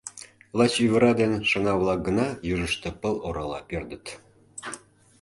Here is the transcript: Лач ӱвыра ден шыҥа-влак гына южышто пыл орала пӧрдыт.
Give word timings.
Лач 0.57 0.73
ӱвыра 0.85 1.11
ден 1.19 1.31
шыҥа-влак 1.49 1.99
гына 2.07 2.27
южышто 2.53 2.89
пыл 3.01 3.15
орала 3.27 3.59
пӧрдыт. 3.69 4.05